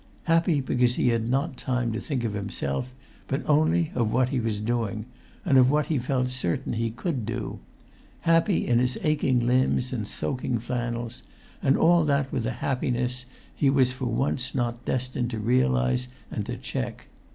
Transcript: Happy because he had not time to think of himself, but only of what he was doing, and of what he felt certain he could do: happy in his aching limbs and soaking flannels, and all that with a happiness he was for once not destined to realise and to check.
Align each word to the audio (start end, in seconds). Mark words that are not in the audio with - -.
Happy 0.23 0.61
because 0.61 0.95
he 0.95 1.09
had 1.09 1.29
not 1.29 1.57
time 1.57 1.91
to 1.93 1.99
think 1.99 2.23
of 2.23 2.33
himself, 2.33 2.91
but 3.27 3.47
only 3.47 3.91
of 3.93 4.11
what 4.11 4.29
he 4.29 4.39
was 4.39 4.59
doing, 4.59 5.05
and 5.45 5.59
of 5.59 5.69
what 5.69 5.85
he 5.85 5.99
felt 5.99 6.31
certain 6.31 6.73
he 6.73 6.89
could 6.89 7.23
do: 7.23 7.59
happy 8.21 8.65
in 8.65 8.79
his 8.79 8.97
aching 9.03 9.45
limbs 9.45 9.93
and 9.93 10.07
soaking 10.07 10.57
flannels, 10.57 11.21
and 11.61 11.77
all 11.77 12.03
that 12.03 12.31
with 12.31 12.47
a 12.47 12.51
happiness 12.65 13.27
he 13.53 13.69
was 13.69 13.91
for 13.91 14.07
once 14.07 14.55
not 14.55 14.83
destined 14.85 15.29
to 15.29 15.37
realise 15.37 16.07
and 16.31 16.47
to 16.47 16.57
check. 16.57 17.05